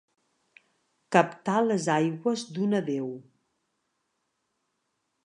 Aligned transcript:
Captar 1.15 1.57
les 1.65 1.85
aigües 1.97 2.45
d'una 2.57 2.81
deu. 2.89 3.13